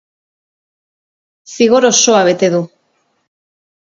Zigor 1.55 1.87
osoa 1.89 2.21
bete 2.31 2.49
du. 2.57 2.63